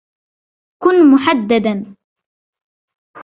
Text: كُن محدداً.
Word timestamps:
كُن 0.83 1.11
محدداً. 1.11 1.95